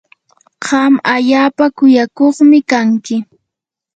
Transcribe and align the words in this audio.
qam 0.65 0.93
allaapa 1.13 1.65
kuyakuqmi 1.77 2.57
kanki. 2.69 3.17